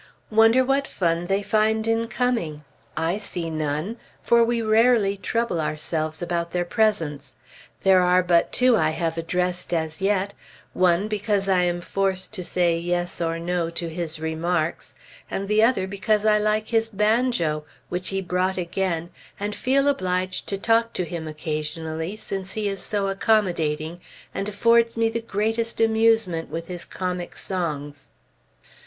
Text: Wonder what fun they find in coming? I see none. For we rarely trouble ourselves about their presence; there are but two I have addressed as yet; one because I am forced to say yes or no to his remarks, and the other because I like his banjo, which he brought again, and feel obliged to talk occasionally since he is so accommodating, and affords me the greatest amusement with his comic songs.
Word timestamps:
Wonder 0.31 0.65
what 0.65 0.87
fun 0.87 1.27
they 1.27 1.43
find 1.43 1.87
in 1.87 2.07
coming? 2.07 2.63
I 2.97 3.19
see 3.19 3.51
none. 3.51 3.97
For 4.23 4.43
we 4.43 4.59
rarely 4.59 5.15
trouble 5.15 5.61
ourselves 5.61 6.23
about 6.23 6.49
their 6.49 6.65
presence; 6.65 7.35
there 7.83 8.01
are 8.01 8.23
but 8.23 8.51
two 8.51 8.75
I 8.75 8.89
have 8.89 9.19
addressed 9.19 9.75
as 9.75 10.01
yet; 10.01 10.33
one 10.73 11.07
because 11.07 11.47
I 11.47 11.61
am 11.65 11.81
forced 11.81 12.33
to 12.33 12.43
say 12.43 12.79
yes 12.79 13.21
or 13.21 13.37
no 13.37 13.69
to 13.69 13.89
his 13.89 14.19
remarks, 14.19 14.95
and 15.29 15.47
the 15.47 15.61
other 15.61 15.85
because 15.85 16.25
I 16.25 16.39
like 16.39 16.69
his 16.69 16.89
banjo, 16.89 17.63
which 17.89 18.09
he 18.09 18.21
brought 18.21 18.57
again, 18.57 19.11
and 19.39 19.53
feel 19.53 19.87
obliged 19.87 20.47
to 20.47 20.57
talk 20.57 20.97
occasionally 20.97 22.17
since 22.17 22.53
he 22.53 22.67
is 22.67 22.81
so 22.81 23.07
accommodating, 23.07 24.01
and 24.33 24.49
affords 24.49 24.97
me 24.97 25.09
the 25.09 25.21
greatest 25.21 25.79
amusement 25.79 26.49
with 26.49 26.69
his 26.69 26.85
comic 26.85 27.35
songs. 27.37 28.09